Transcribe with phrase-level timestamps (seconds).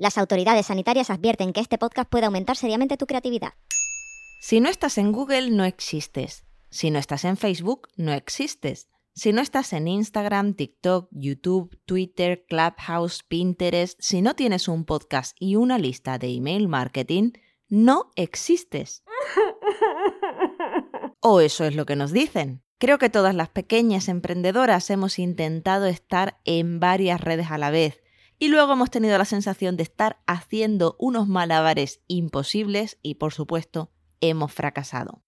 [0.00, 3.52] Las autoridades sanitarias advierten que este podcast puede aumentar seriamente tu creatividad.
[4.40, 6.46] Si no estás en Google, no existes.
[6.70, 8.88] Si no estás en Facebook, no existes.
[9.12, 15.36] Si no estás en Instagram, TikTok, YouTube, Twitter, Clubhouse, Pinterest, si no tienes un podcast
[15.38, 17.32] y una lista de email marketing,
[17.68, 19.04] no existes.
[21.22, 22.62] O eso es lo que nos dicen.
[22.78, 28.00] Creo que todas las pequeñas emprendedoras hemos intentado estar en varias redes a la vez
[28.40, 33.92] y luego hemos tenido la sensación de estar haciendo unos malabares imposibles y por supuesto
[34.20, 35.22] hemos fracasado.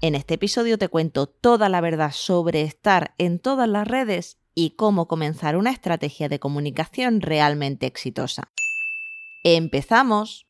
[0.00, 4.70] En este episodio te cuento toda la verdad sobre estar en todas las redes y
[4.76, 8.52] cómo comenzar una estrategia de comunicación realmente exitosa.
[9.42, 10.46] ¡Empezamos!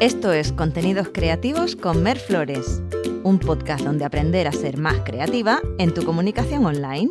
[0.00, 2.82] Esto es Contenidos Creativos con Mer Flores,
[3.22, 7.10] un podcast donde aprender a ser más creativa en tu comunicación online.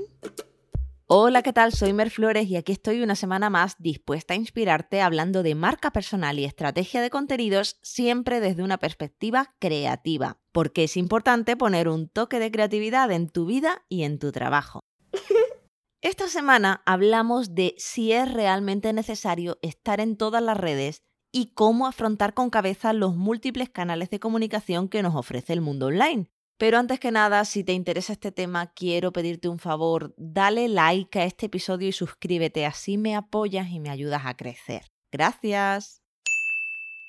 [1.16, 1.74] Hola, ¿qué tal?
[1.74, 5.92] Soy Mer Flores y aquí estoy una semana más dispuesta a inspirarte hablando de marca
[5.92, 12.10] personal y estrategia de contenidos siempre desde una perspectiva creativa, porque es importante poner un
[12.10, 14.80] toque de creatividad en tu vida y en tu trabajo.
[16.02, 21.86] Esta semana hablamos de si es realmente necesario estar en todas las redes y cómo
[21.86, 26.33] afrontar con cabeza los múltiples canales de comunicación que nos ofrece el mundo online.
[26.58, 31.20] Pero antes que nada, si te interesa este tema, quiero pedirte un favor, dale like
[31.20, 34.92] a este episodio y suscríbete, así me apoyas y me ayudas a crecer.
[35.12, 36.02] Gracias.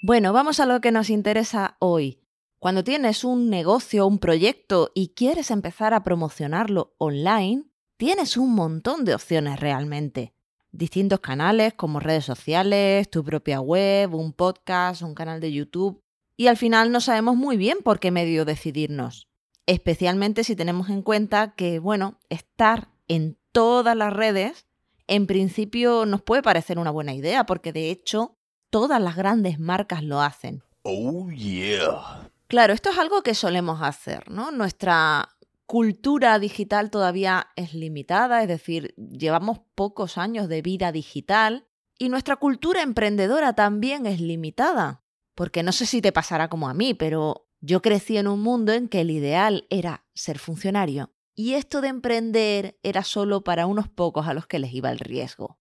[0.02, 2.20] Bueno, vamos a lo que nos interesa hoy.
[2.58, 7.64] Cuando tienes un negocio, un proyecto y quieres empezar a promocionarlo online,
[7.98, 10.34] tienes un montón de opciones realmente.
[10.72, 16.00] Distintos canales como redes sociales, tu propia web, un podcast, un canal de YouTube.
[16.36, 19.28] Y al final no sabemos muy bien por qué medio decidirnos
[19.66, 24.66] especialmente si tenemos en cuenta que, bueno, estar en todas las redes
[25.06, 28.36] en principio nos puede parecer una buena idea, porque de hecho
[28.70, 30.62] todas las grandes marcas lo hacen.
[30.82, 32.30] Oh, yeah.
[32.46, 34.50] Claro, esto es algo que solemos hacer, ¿no?
[34.50, 35.30] Nuestra
[35.66, 41.66] cultura digital todavía es limitada, es decir, llevamos pocos años de vida digital
[41.98, 45.02] y nuestra cultura emprendedora también es limitada.
[45.34, 48.72] Porque no sé si te pasará como a mí, pero yo crecí en un mundo
[48.72, 53.88] en que el ideal era ser funcionario y esto de emprender era solo para unos
[53.88, 55.58] pocos a los que les iba el riesgo.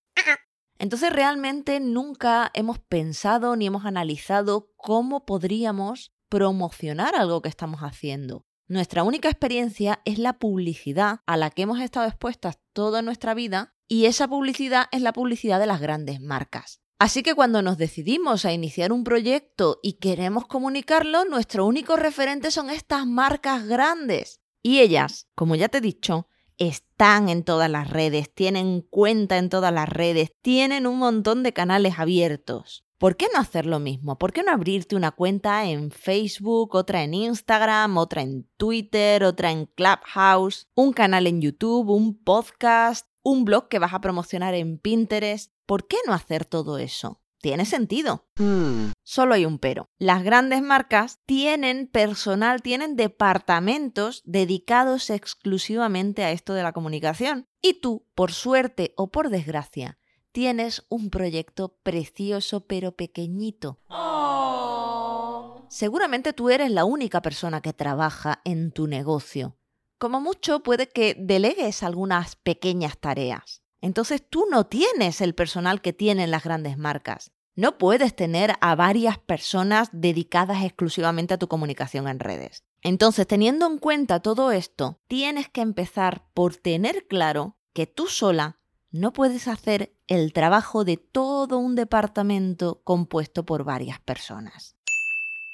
[0.78, 8.46] Entonces realmente nunca hemos pensado ni hemos analizado cómo podríamos promocionar algo que estamos haciendo.
[8.68, 13.76] Nuestra única experiencia es la publicidad a la que hemos estado expuestas toda nuestra vida
[13.88, 16.83] y esa publicidad es la publicidad de las grandes marcas.
[17.00, 22.52] Así que cuando nos decidimos a iniciar un proyecto y queremos comunicarlo, nuestro único referente
[22.52, 24.40] son estas marcas grandes.
[24.62, 26.28] Y ellas, como ya te he dicho,
[26.58, 31.54] están en todas las redes, tienen cuenta en todas las redes, tienen un montón de
[31.54, 32.86] canales abiertos.
[32.98, 34.18] ¿Por qué no hacer lo mismo?
[34.18, 39.52] ¿Por qué no abrirte una cuenta en Facebook, otra en Instagram, otra en Twitter, otra
[39.52, 44.78] en Clubhouse, un canal en YouTube, un podcast, un blog que vas a promocionar en
[44.78, 45.53] Pinterest?
[45.66, 47.22] ¿Por qué no hacer todo eso?
[47.44, 48.26] Tiene sentido.
[48.38, 48.92] Hmm.
[49.04, 49.90] Solo hay un pero.
[49.98, 57.48] Las grandes marcas tienen personal, tienen departamentos dedicados exclusivamente a esto de la comunicación.
[57.62, 59.98] Y tú, por suerte o por desgracia,
[60.32, 63.80] tienes un proyecto precioso pero pequeñito.
[63.90, 65.66] Oh.
[65.70, 69.58] Seguramente tú eres la única persona que trabaja en tu negocio.
[69.98, 73.63] Como mucho puede que delegues algunas pequeñas tareas.
[73.84, 77.34] Entonces tú no tienes el personal que tienen las grandes marcas.
[77.54, 82.64] No puedes tener a varias personas dedicadas exclusivamente a tu comunicación en redes.
[82.82, 88.58] Entonces, teniendo en cuenta todo esto, tienes que empezar por tener claro que tú sola
[88.90, 94.78] no puedes hacer el trabajo de todo un departamento compuesto por varias personas.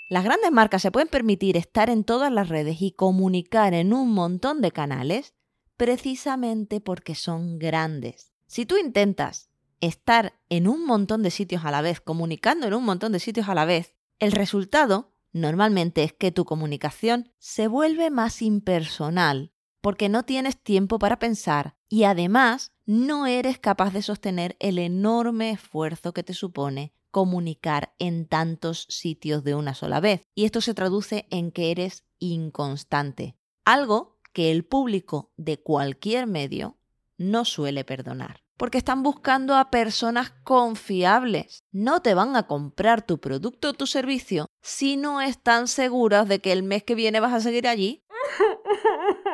[0.08, 4.12] Las grandes marcas se pueden permitir estar en todas las redes y comunicar en un
[4.12, 5.34] montón de canales
[5.80, 8.34] precisamente porque son grandes.
[8.48, 12.84] Si tú intentas estar en un montón de sitios a la vez, comunicando en un
[12.84, 18.10] montón de sitios a la vez, el resultado normalmente es que tu comunicación se vuelve
[18.10, 24.58] más impersonal, porque no tienes tiempo para pensar y además no eres capaz de sostener
[24.60, 30.28] el enorme esfuerzo que te supone comunicar en tantos sitios de una sola vez.
[30.36, 36.78] Y esto se traduce en que eres inconstante, algo que el público de cualquier medio
[37.18, 38.44] no suele perdonar.
[38.58, 41.64] Porque están buscando a personas confiables.
[41.72, 46.40] No te van a comprar tu producto o tu servicio si no están seguras de
[46.40, 48.04] que el mes que viene vas a seguir allí.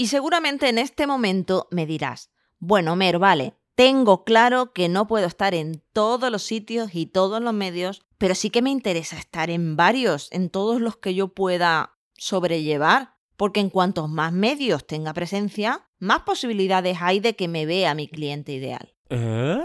[0.00, 5.26] Y seguramente en este momento me dirás, bueno, Mer, vale, Tengo claro que no puedo
[5.26, 9.50] estar en todos los sitios y todos los medios, pero sí que me interesa estar
[9.50, 15.14] en varios, en todos los que yo pueda sobrellevar, porque en cuantos más medios tenga
[15.14, 18.94] presencia, más posibilidades hay de que me vea mi cliente ideal.
[19.08, 19.58] ¿Eh?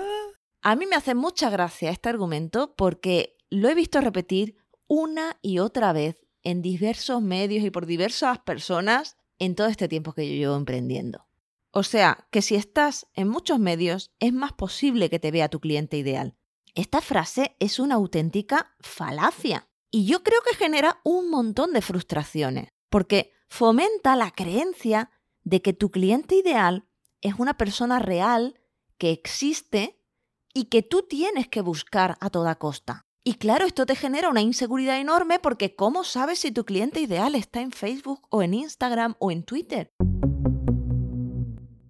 [0.62, 4.56] A mí me hace mucha gracia este argumento porque lo he visto repetir
[4.88, 10.14] una y otra vez en diversos medios y por diversas personas en todo este tiempo
[10.14, 11.28] que yo llevo emprendiendo.
[11.72, 15.60] O sea, que si estás en muchos medios, es más posible que te vea tu
[15.60, 16.38] cliente ideal.
[16.76, 22.70] Esta frase es una auténtica falacia y yo creo que genera un montón de frustraciones,
[22.90, 25.12] porque fomenta la creencia
[25.44, 26.88] de que tu cliente ideal
[27.22, 28.60] es una persona real
[28.98, 30.00] que existe
[30.54, 33.06] y que tú tienes que buscar a toda costa.
[33.24, 37.36] Y claro, esto te genera una inseguridad enorme porque ¿cómo sabes si tu cliente ideal
[37.36, 39.92] está en Facebook o en Instagram o en Twitter?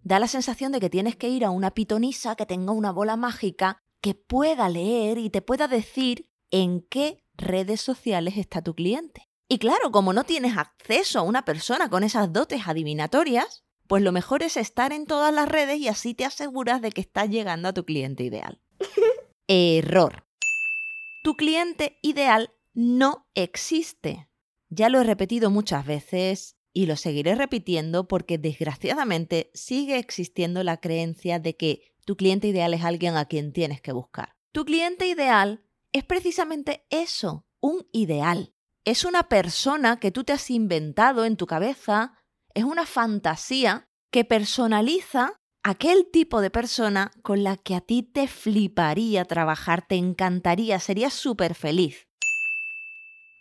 [0.06, 3.18] da la sensación de que tienes que ir a una pitonisa que tenga una bola
[3.18, 9.28] mágica que pueda leer y te pueda decir en qué redes sociales está tu cliente.
[9.48, 14.12] Y claro, como no tienes acceso a una persona con esas dotes adivinatorias, pues lo
[14.12, 17.70] mejor es estar en todas las redes y así te aseguras de que estás llegando
[17.70, 18.60] a tu cliente ideal.
[19.48, 20.26] Error.
[21.24, 24.28] Tu cliente ideal no existe.
[24.70, 30.78] Ya lo he repetido muchas veces y lo seguiré repitiendo porque desgraciadamente sigue existiendo la
[30.78, 34.36] creencia de que tu cliente ideal es alguien a quien tienes que buscar.
[34.52, 35.64] Tu cliente ideal
[35.94, 38.55] es precisamente eso, un ideal.
[38.86, 42.14] Es una persona que tú te has inventado en tu cabeza,
[42.54, 45.34] es una fantasía que personaliza
[45.64, 51.16] aquel tipo de persona con la que a ti te fliparía trabajar, te encantaría, serías
[51.16, 52.08] súper feliz.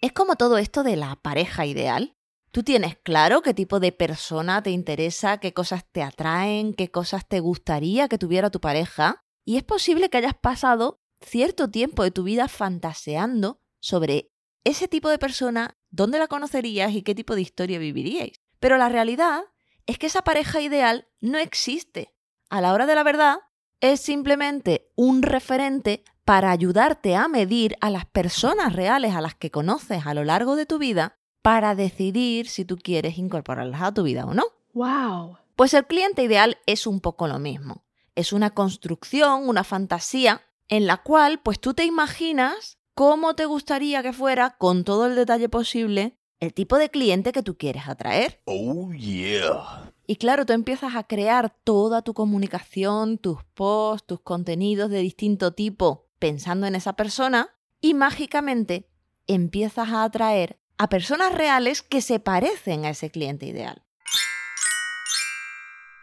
[0.00, 2.16] Es como todo esto de la pareja ideal.
[2.50, 7.28] Tú tienes claro qué tipo de persona te interesa, qué cosas te atraen, qué cosas
[7.28, 9.20] te gustaría que tuviera tu pareja.
[9.44, 14.33] Y es posible que hayas pasado cierto tiempo de tu vida fantaseando sobre
[14.64, 18.40] ese tipo de persona, dónde la conocerías y qué tipo de historia viviríais.
[18.60, 19.42] Pero la realidad
[19.86, 22.14] es que esa pareja ideal no existe.
[22.48, 23.38] A la hora de la verdad,
[23.80, 29.50] es simplemente un referente para ayudarte a medir a las personas reales a las que
[29.50, 34.02] conoces a lo largo de tu vida para decidir si tú quieres incorporarlas a tu
[34.02, 34.44] vida o no.
[34.72, 35.36] ¡Wow!
[35.56, 37.84] Pues el cliente ideal es un poco lo mismo.
[38.14, 44.02] Es una construcción, una fantasía en la cual pues tú te imaginas cómo te gustaría
[44.02, 48.40] que fuera con todo el detalle posible el tipo de cliente que tú quieres atraer.
[48.44, 49.92] Oh, yeah.
[50.06, 55.52] Y claro, tú empiezas a crear toda tu comunicación, tus posts, tus contenidos de distinto
[55.52, 57.50] tipo pensando en esa persona
[57.80, 58.88] y mágicamente
[59.26, 63.84] empiezas a atraer a personas reales que se parecen a ese cliente ideal.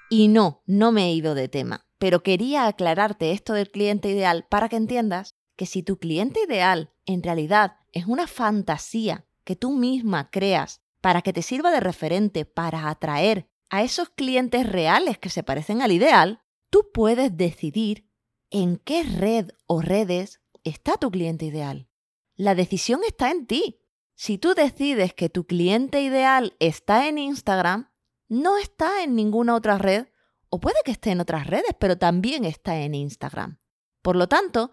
[0.09, 4.45] Y no, no me he ido de tema, pero quería aclararte esto del cliente ideal
[4.49, 9.69] para que entiendas que si tu cliente ideal en realidad es una fantasía que tú
[9.69, 15.29] misma creas para que te sirva de referente para atraer a esos clientes reales que
[15.29, 16.41] se parecen al ideal,
[16.71, 18.09] tú puedes decidir
[18.49, 21.87] en qué red o redes está tu cliente ideal.
[22.35, 23.83] La decisión está en ti.
[24.15, 27.91] Si tú decides que tu cliente ideal está en Instagram,
[28.29, 30.07] no está en ninguna otra red,
[30.49, 33.59] o puede que esté en otras redes, pero también está en Instagram.
[34.01, 34.71] Por lo tanto,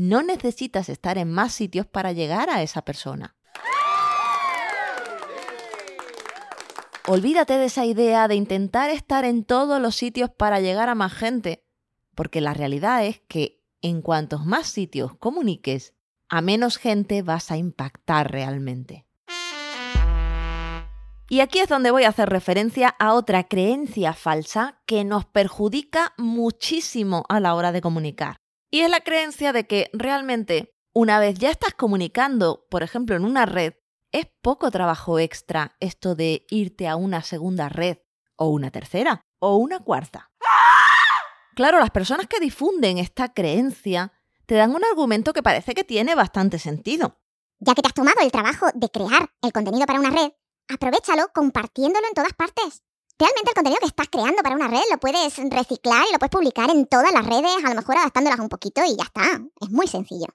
[0.00, 3.36] no necesitas estar en más sitios para llegar a esa persona.
[7.06, 11.12] Olvídate de esa idea de intentar estar en todos los sitios para llegar a más
[11.12, 11.66] gente,
[12.14, 15.92] porque la realidad es que en cuantos más sitios comuniques,
[16.30, 19.06] a menos gente vas a impactar realmente.
[21.28, 26.14] Y aquí es donde voy a hacer referencia a otra creencia falsa que nos perjudica
[26.16, 28.39] muchísimo a la hora de comunicar.
[28.70, 33.24] Y es la creencia de que realmente una vez ya estás comunicando, por ejemplo, en
[33.24, 33.74] una red,
[34.12, 37.98] es poco trabajo extra esto de irte a una segunda red,
[38.36, 40.30] o una tercera, o una cuarta.
[41.54, 44.12] Claro, las personas que difunden esta creencia
[44.46, 47.20] te dan un argumento que parece que tiene bastante sentido.
[47.58, 50.32] Ya que te has tomado el trabajo de crear el contenido para una red,
[50.68, 52.82] aprovechalo compartiéndolo en todas partes.
[53.20, 56.30] Realmente el contenido que estás creando para una red lo puedes reciclar y lo puedes
[56.30, 59.42] publicar en todas las redes, a lo mejor adaptándolas un poquito y ya está.
[59.60, 60.28] Es muy sencillo.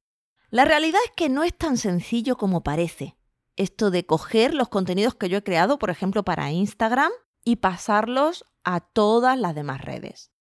[0.52, 3.18] La realidad es que no es tan sencillo como parece.
[3.56, 7.12] Esto de coger los contenidos que yo he creado, por ejemplo, para Instagram
[7.44, 10.32] y pasarlos a todas las demás redes.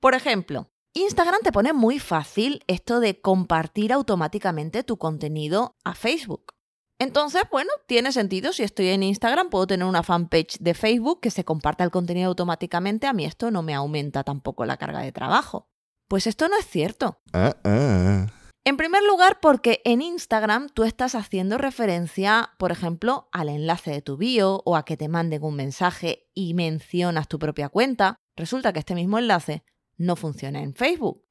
[0.00, 6.54] Por ejemplo, Instagram te pone muy fácil esto de compartir automáticamente tu contenido a Facebook.
[7.00, 8.52] Entonces, bueno, tiene sentido.
[8.52, 12.28] Si estoy en Instagram, puedo tener una fanpage de Facebook que se comparta el contenido
[12.28, 13.06] automáticamente.
[13.06, 15.66] A mí esto no me aumenta tampoco la carga de trabajo.
[16.08, 17.18] Pues esto no es cierto.
[17.32, 18.26] Uh-uh.
[18.66, 24.02] En primer lugar, porque en Instagram tú estás haciendo referencia, por ejemplo, al enlace de
[24.02, 28.16] tu bio o a que te manden un mensaje y mencionas tu propia cuenta.
[28.36, 29.64] Resulta que este mismo enlace
[29.96, 31.24] no funciona en Facebook.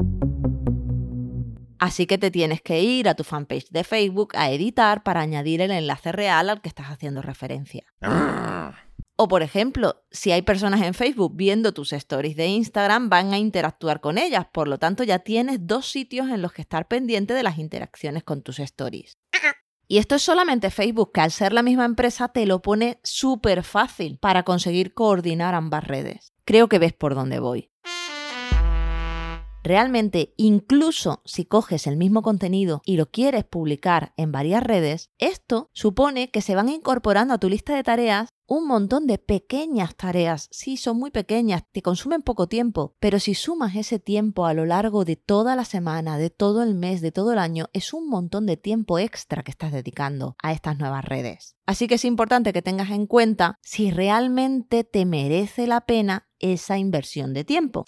[1.80, 5.62] Así que te tienes que ir a tu fanpage de Facebook a editar para añadir
[5.62, 7.86] el enlace real al que estás haciendo referencia.
[9.16, 13.38] O por ejemplo, si hay personas en Facebook viendo tus stories de Instagram, van a
[13.38, 14.46] interactuar con ellas.
[14.52, 18.24] Por lo tanto, ya tienes dos sitios en los que estar pendiente de las interacciones
[18.24, 19.18] con tus stories.
[19.92, 23.64] Y esto es solamente Facebook, que al ser la misma empresa te lo pone súper
[23.64, 26.32] fácil para conseguir coordinar ambas redes.
[26.46, 27.72] Creo que ves por dónde voy.
[29.64, 35.70] Realmente, incluso si coges el mismo contenido y lo quieres publicar en varias redes, esto
[35.74, 40.48] supone que se van incorporando a tu lista de tareas un montón de pequeñas tareas.
[40.50, 44.66] Sí, son muy pequeñas, te consumen poco tiempo, pero si sumas ese tiempo a lo
[44.66, 48.10] largo de toda la semana, de todo el mes, de todo el año, es un
[48.10, 51.56] montón de tiempo extra que estás dedicando a estas nuevas redes.
[51.68, 56.80] Así que es importante que tengas en cuenta si realmente te merece la pena esa
[56.80, 57.84] inversión de tiempo.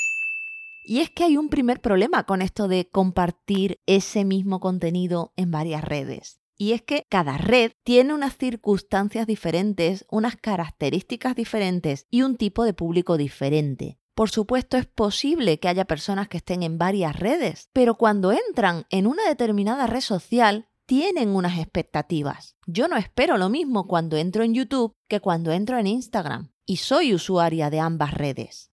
[0.84, 5.52] Y es que hay un primer problema con esto de compartir ese mismo contenido en
[5.52, 6.42] varias redes.
[6.58, 12.64] Y es que cada red tiene unas circunstancias diferentes, unas características diferentes y un tipo
[12.66, 13.98] de público diferente.
[14.14, 18.86] Por supuesto es posible que haya personas que estén en varias redes, pero cuando entran
[18.90, 22.58] en una determinada red social, tienen unas expectativas.
[22.68, 26.78] Yo no espero lo mismo cuando entro en YouTube que cuando entro en Instagram, y
[26.78, 28.71] soy usuaria de ambas redes.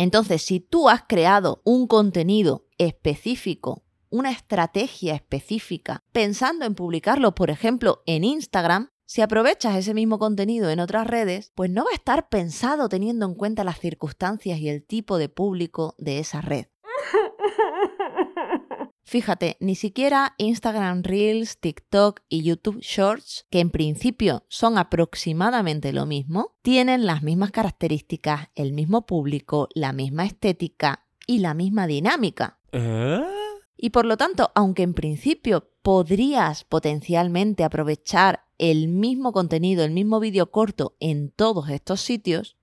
[0.00, 7.50] Entonces, si tú has creado un contenido específico, una estrategia específica, pensando en publicarlo, por
[7.50, 11.94] ejemplo, en Instagram, si aprovechas ese mismo contenido en otras redes, pues no va a
[11.94, 16.68] estar pensado teniendo en cuenta las circunstancias y el tipo de público de esa red.
[19.10, 26.06] Fíjate, ni siquiera Instagram Reels, TikTok y YouTube Shorts, que en principio son aproximadamente lo
[26.06, 32.60] mismo, tienen las mismas características, el mismo público, la misma estética y la misma dinámica.
[33.76, 40.20] Y por lo tanto, aunque en principio podrías potencialmente aprovechar el mismo contenido, el mismo
[40.20, 42.56] vídeo corto en todos estos sitios,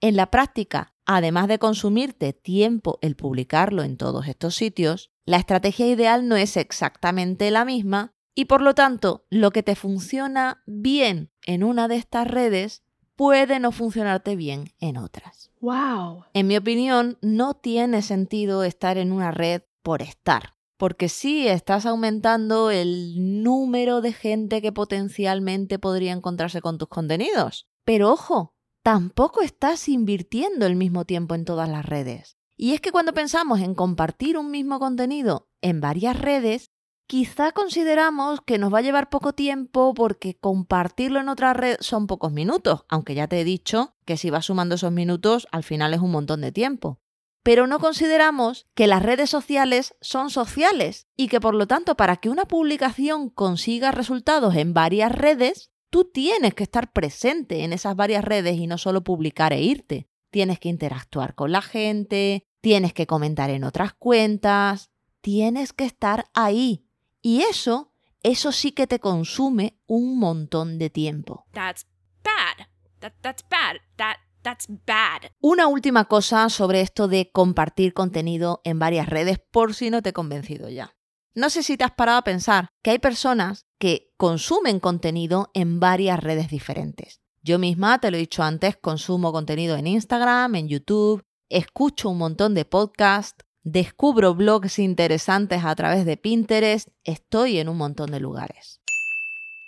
[0.00, 5.86] en la práctica, además de consumirte tiempo el publicarlo en todos estos sitios, la estrategia
[5.86, 11.30] ideal no es exactamente la misma y por lo tanto lo que te funciona bien
[11.44, 12.82] en una de estas redes
[13.16, 15.50] puede no funcionarte bien en otras.
[15.60, 16.24] Wow.
[16.32, 21.84] En mi opinión, no tiene sentido estar en una red por estar, porque sí estás
[21.84, 27.68] aumentando el número de gente que potencialmente podría encontrarse con tus contenidos.
[27.84, 28.54] Pero ojo,
[28.90, 32.36] tampoco estás invirtiendo el mismo tiempo en todas las redes.
[32.56, 36.72] Y es que cuando pensamos en compartir un mismo contenido en varias redes,
[37.06, 42.08] quizá consideramos que nos va a llevar poco tiempo porque compartirlo en otra red son
[42.08, 45.94] pocos minutos, aunque ya te he dicho que si vas sumando esos minutos al final
[45.94, 46.98] es un montón de tiempo.
[47.44, 52.16] Pero no consideramos que las redes sociales son sociales y que por lo tanto para
[52.16, 57.96] que una publicación consiga resultados en varias redes, tú tienes que estar presente en esas
[57.96, 60.08] varias redes y no solo publicar e irte.
[60.30, 66.26] Tienes que interactuar con la gente, tienes que comentar en otras cuentas, tienes que estar
[66.32, 66.86] ahí.
[67.20, 67.92] Y eso,
[68.22, 71.46] eso sí que te consume un montón de tiempo.
[71.52, 71.86] That's
[72.22, 72.68] bad.
[73.00, 73.76] That, that's bad.
[73.96, 75.32] That, that's bad.
[75.40, 80.10] Una última cosa sobre esto de compartir contenido en varias redes por si no te
[80.10, 80.94] he convencido ya.
[81.34, 85.80] No sé si te has parado a pensar que hay personas que consumen contenido en
[85.80, 87.22] varias redes diferentes.
[87.42, 92.18] Yo misma, te lo he dicho antes, consumo contenido en Instagram, en YouTube, escucho un
[92.18, 98.20] montón de podcasts, descubro blogs interesantes a través de Pinterest, estoy en un montón de
[98.20, 98.82] lugares.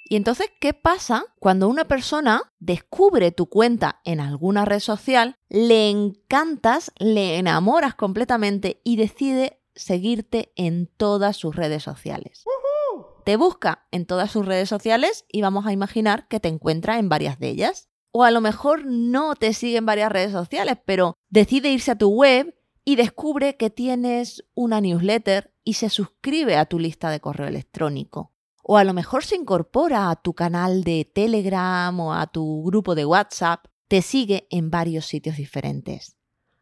[0.04, 5.88] Y entonces, ¿qué pasa cuando una persona descubre tu cuenta en alguna red social, le
[5.88, 12.44] encantas, le enamoras completamente y decide seguirte en todas sus redes sociales?
[13.24, 17.08] Te busca en todas sus redes sociales y vamos a imaginar que te encuentra en
[17.08, 21.16] varias de ellas o a lo mejor no te sigue en varias redes sociales, pero
[21.30, 26.66] decide irse a tu web y descubre que tienes una newsletter y se suscribe a
[26.66, 28.32] tu lista de correo electrónico.
[28.62, 32.94] O a lo mejor se incorpora a tu canal de Telegram o a tu grupo
[32.94, 36.16] de WhatsApp, te sigue en varios sitios diferentes.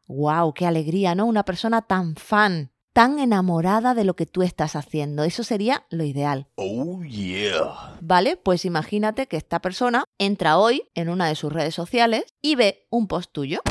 [0.06, 0.54] ¡Wow!
[0.54, 1.26] ¡Qué alegría, ¿no?
[1.26, 5.24] Una persona tan fan tan enamorada de lo que tú estás haciendo.
[5.24, 6.48] Eso sería lo ideal.
[6.56, 7.96] Oh yeah.
[8.02, 12.56] Vale, pues imagínate que esta persona entra hoy en una de sus redes sociales y
[12.56, 13.62] ve un post tuyo.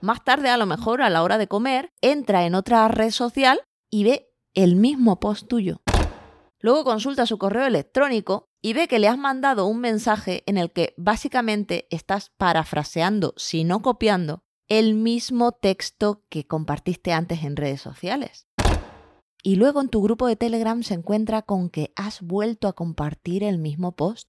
[0.00, 3.60] Más tarde, a lo mejor a la hora de comer, entra en otra red social
[3.90, 5.82] y ve el mismo post tuyo.
[6.60, 10.70] Luego consulta su correo electrónico y ve que le has mandado un mensaje en el
[10.70, 17.80] que básicamente estás parafraseando, si no copiando, el mismo texto que compartiste antes en redes
[17.80, 18.47] sociales.
[19.42, 23.44] Y luego en tu grupo de Telegram se encuentra con que has vuelto a compartir
[23.44, 24.28] el mismo post.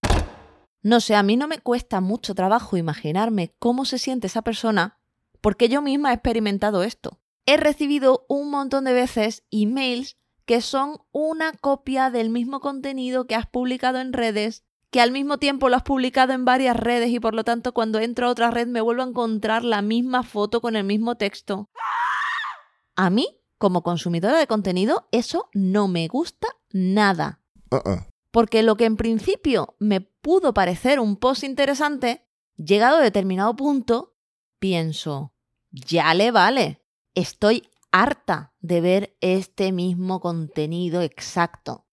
[0.82, 5.00] No sé, a mí no me cuesta mucho trabajo imaginarme cómo se siente esa persona
[5.42, 7.20] porque yo misma he experimentado esto.
[7.46, 13.36] He recibido un montón de veces emails que son una copia del mismo contenido que
[13.36, 17.20] has publicado en redes, que al mismo tiempo lo has publicado en varias redes y
[17.20, 20.62] por lo tanto cuando entro a otra red me vuelvo a encontrar la misma foto
[20.62, 21.70] con el mismo texto.
[22.96, 27.44] A mí, como consumidora de contenido, eso no me gusta nada.
[27.70, 28.06] Uh-uh.
[28.32, 32.26] Porque lo que en principio me pudo parecer un post interesante,
[32.56, 34.16] llegado a determinado punto,
[34.60, 35.34] pienso,
[35.72, 36.82] ya le vale,
[37.14, 41.86] estoy harta de ver este mismo contenido exacto.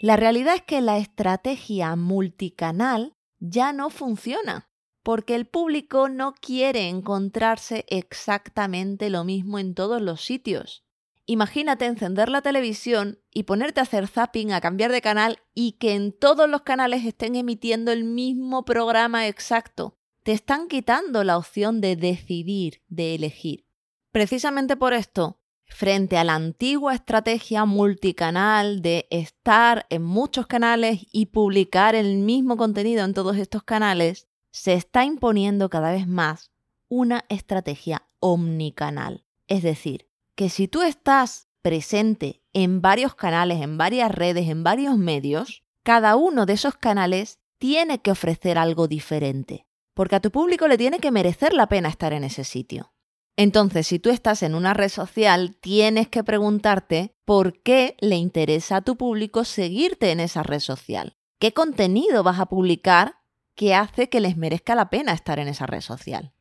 [0.00, 4.68] La realidad es que la estrategia multicanal ya no funciona,
[5.04, 10.82] porque el público no quiere encontrarse exactamente lo mismo en todos los sitios.
[11.26, 15.94] Imagínate encender la televisión y ponerte a hacer zapping, a cambiar de canal y que
[15.94, 19.96] en todos los canales estén emitiendo el mismo programa exacto.
[20.22, 23.66] Te están quitando la opción de decidir, de elegir.
[24.10, 31.26] Precisamente por esto, frente a la antigua estrategia multicanal de estar en muchos canales y
[31.26, 36.52] publicar el mismo contenido en todos estos canales, se está imponiendo cada vez más
[36.88, 39.24] una estrategia omnicanal.
[39.48, 44.96] Es decir, que si tú estás presente en varios canales, en varias redes, en varios
[44.96, 50.68] medios, cada uno de esos canales tiene que ofrecer algo diferente, porque a tu público
[50.68, 52.92] le tiene que merecer la pena estar en ese sitio.
[53.36, 58.76] Entonces, si tú estás en una red social, tienes que preguntarte por qué le interesa
[58.76, 61.16] a tu público seguirte en esa red social.
[61.40, 63.23] ¿Qué contenido vas a publicar
[63.54, 66.32] que hace que les merezca la pena estar en esa red social?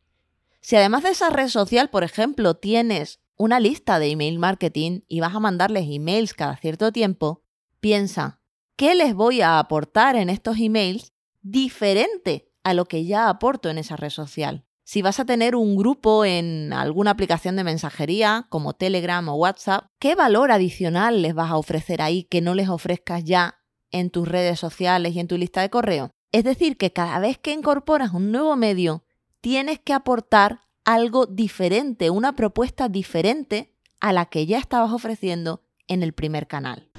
[0.62, 5.20] Si además de esa red social, por ejemplo, tienes una lista de email marketing y
[5.20, 7.44] vas a mandarles emails cada cierto tiempo,
[7.80, 8.40] piensa,
[8.76, 13.78] ¿qué les voy a aportar en estos emails diferente a lo que ya aporto en
[13.78, 14.66] esa red social?
[14.86, 19.86] Si vas a tener un grupo en alguna aplicación de mensajería como Telegram o WhatsApp,
[19.98, 23.60] ¿qué valor adicional les vas a ofrecer ahí que no les ofrezcas ya
[23.92, 26.12] en tus redes sociales y en tu lista de correo?
[26.34, 29.04] Es decir, que cada vez que incorporas un nuevo medio,
[29.40, 36.02] tienes que aportar algo diferente, una propuesta diferente a la que ya estabas ofreciendo en
[36.02, 36.90] el primer canal.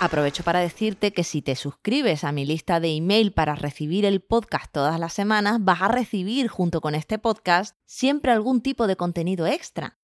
[0.00, 4.22] Aprovecho para decirte que si te suscribes a mi lista de email para recibir el
[4.22, 8.96] podcast todas las semanas, vas a recibir junto con este podcast siempre algún tipo de
[8.96, 9.98] contenido extra.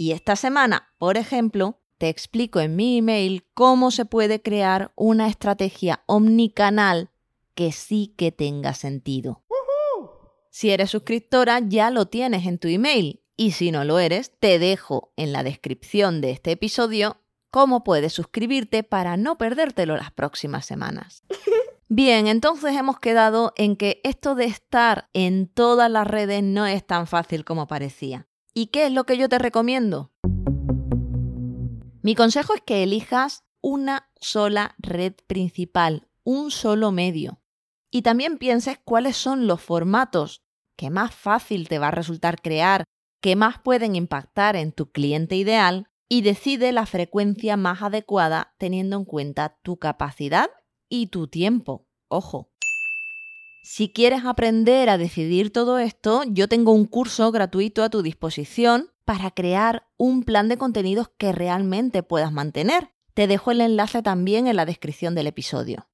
[0.00, 5.28] Y esta semana, por ejemplo, te explico en mi email cómo se puede crear una
[5.28, 7.10] estrategia omnicanal
[7.54, 9.42] que sí que tenga sentido.
[10.48, 13.20] Si eres suscriptora, ya lo tienes en tu email.
[13.36, 17.18] Y si no lo eres, te dejo en la descripción de este episodio
[17.50, 21.24] cómo puedes suscribirte para no perdértelo las próximas semanas.
[21.88, 26.86] Bien, entonces hemos quedado en que esto de estar en todas las redes no es
[26.86, 28.29] tan fácil como parecía.
[28.52, 30.10] ¿Y qué es lo que yo te recomiendo?
[32.02, 37.40] Mi consejo es que elijas una sola red principal, un solo medio.
[37.90, 40.42] Y también pienses cuáles son los formatos
[40.76, 42.84] que más fácil te va a resultar crear,
[43.20, 48.96] que más pueden impactar en tu cliente ideal y decide la frecuencia más adecuada teniendo
[48.96, 50.48] en cuenta tu capacidad
[50.88, 51.86] y tu tiempo.
[52.08, 52.50] Ojo.
[53.62, 58.90] Si quieres aprender a decidir todo esto, yo tengo un curso gratuito a tu disposición
[59.04, 62.92] para crear un plan de contenidos que realmente puedas mantener.
[63.12, 65.89] Te dejo el enlace también en la descripción del episodio.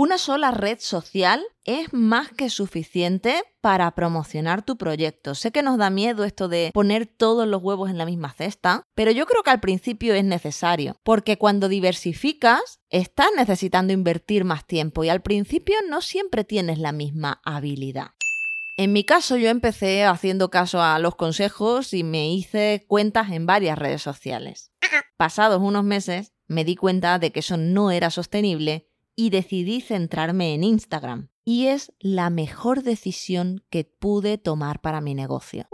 [0.00, 5.34] Una sola red social es más que suficiente para promocionar tu proyecto.
[5.34, 8.84] Sé que nos da miedo esto de poner todos los huevos en la misma cesta,
[8.94, 14.68] pero yo creo que al principio es necesario, porque cuando diversificas, estás necesitando invertir más
[14.68, 18.12] tiempo y al principio no siempre tienes la misma habilidad.
[18.76, 23.46] En mi caso yo empecé haciendo caso a los consejos y me hice cuentas en
[23.46, 24.70] varias redes sociales.
[25.16, 28.87] Pasados unos meses me di cuenta de que eso no era sostenible
[29.18, 31.28] y decidí centrarme en Instagram.
[31.44, 35.66] Y es la mejor decisión que pude tomar para mi negocio.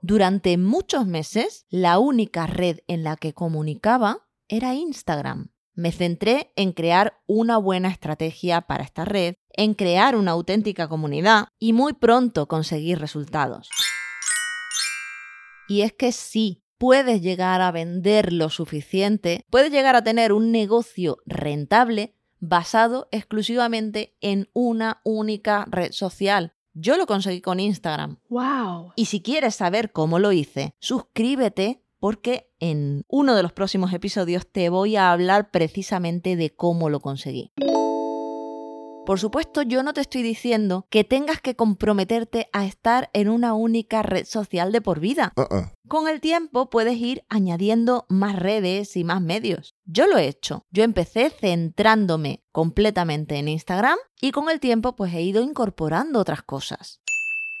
[0.00, 5.50] Durante muchos meses, la única red en la que comunicaba era Instagram.
[5.74, 11.48] Me centré en crear una buena estrategia para esta red, en crear una auténtica comunidad
[11.58, 13.70] y muy pronto conseguir resultados.
[15.66, 20.52] Y es que sí, puedes llegar a vender lo suficiente, puedes llegar a tener un
[20.52, 26.54] negocio rentable basado exclusivamente en una única red social.
[26.74, 28.18] Yo lo conseguí con Instagram.
[28.28, 28.92] Wow.
[28.96, 34.50] Y si quieres saber cómo lo hice, suscríbete porque en uno de los próximos episodios
[34.50, 37.52] te voy a hablar precisamente de cómo lo conseguí.
[39.04, 43.52] Por supuesto, yo no te estoy diciendo que tengas que comprometerte a estar en una
[43.52, 45.32] única red social de por vida.
[45.36, 45.72] Uh-uh.
[45.88, 49.74] Con el tiempo puedes ir añadiendo más redes y más medios.
[49.84, 50.66] Yo lo he hecho.
[50.70, 56.42] Yo empecé centrándome completamente en Instagram y con el tiempo pues he ido incorporando otras
[56.42, 57.00] cosas.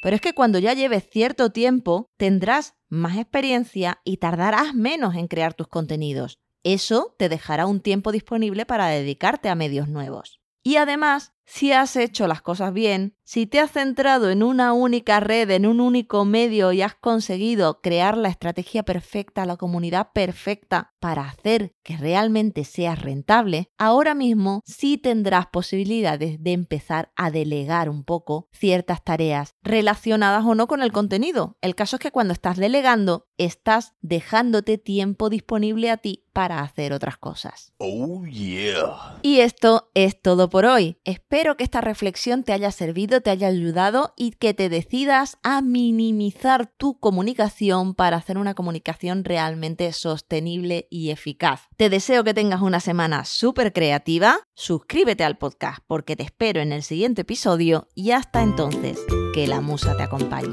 [0.00, 5.26] Pero es que cuando ya lleves cierto tiempo tendrás más experiencia y tardarás menos en
[5.26, 6.38] crear tus contenidos.
[6.62, 10.38] Eso te dejará un tiempo disponible para dedicarte a medios nuevos.
[10.64, 15.20] Y además, si has hecho las cosas bien, si te has centrado en una única
[15.20, 20.92] red, en un único medio y has conseguido crear la estrategia perfecta, la comunidad perfecta
[21.00, 27.88] para hacer que realmente seas rentable, ahora mismo sí tendrás posibilidades de empezar a delegar
[27.88, 31.56] un poco ciertas tareas relacionadas o no con el contenido.
[31.60, 36.92] El caso es que cuando estás delegando, estás dejándote tiempo disponible a ti para hacer
[36.92, 37.72] otras cosas.
[37.78, 39.18] Oh yeah.
[39.22, 40.98] Y esto es todo por hoy.
[41.32, 45.62] Espero que esta reflexión te haya servido, te haya ayudado y que te decidas a
[45.62, 51.68] minimizar tu comunicación para hacer una comunicación realmente sostenible y eficaz.
[51.78, 54.40] Te deseo que tengas una semana súper creativa.
[54.52, 58.98] Suscríbete al podcast porque te espero en el siguiente episodio y hasta entonces,
[59.32, 60.52] que la musa te acompañe.